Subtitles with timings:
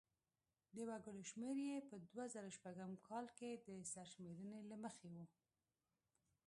[0.75, 3.25] د وګړو شمیر یې په دوه زره شپږم کال
[3.65, 5.15] د سرشمېرنې له مخې و.